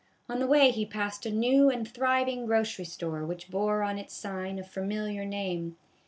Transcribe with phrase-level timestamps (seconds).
[0.27, 4.15] On the way he passed a new and thriving grocery store which bore on its
[4.15, 5.77] sign a familiar name.